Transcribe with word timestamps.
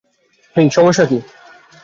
হেই, 0.55 0.67
সমস্যা 0.69 1.05
কি? 1.05 1.17